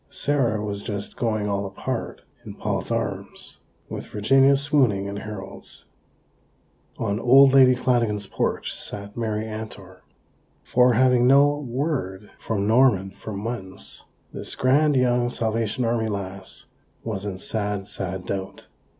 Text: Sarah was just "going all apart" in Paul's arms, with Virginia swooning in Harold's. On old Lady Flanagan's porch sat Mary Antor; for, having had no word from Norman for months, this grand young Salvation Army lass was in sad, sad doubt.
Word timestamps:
Sarah 0.09 0.65
was 0.65 0.81
just 0.81 1.15
"going 1.15 1.47
all 1.47 1.63
apart" 1.63 2.23
in 2.43 2.55
Paul's 2.55 2.89
arms, 2.89 3.59
with 3.87 4.07
Virginia 4.07 4.55
swooning 4.55 5.05
in 5.05 5.17
Harold's. 5.17 5.85
On 6.97 7.19
old 7.19 7.53
Lady 7.53 7.75
Flanagan's 7.75 8.25
porch 8.25 8.73
sat 8.73 9.15
Mary 9.15 9.45
Antor; 9.45 9.97
for, 10.63 10.93
having 10.93 11.21
had 11.21 11.27
no 11.27 11.55
word 11.55 12.31
from 12.39 12.65
Norman 12.65 13.11
for 13.11 13.33
months, 13.33 14.05
this 14.33 14.55
grand 14.55 14.95
young 14.95 15.29
Salvation 15.29 15.85
Army 15.85 16.07
lass 16.07 16.65
was 17.03 17.23
in 17.23 17.37
sad, 17.37 17.87
sad 17.87 18.25
doubt. 18.25 18.65